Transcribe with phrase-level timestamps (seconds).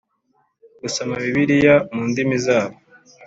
[0.81, 2.75] gusoma Bibiliya mu ndimi zabo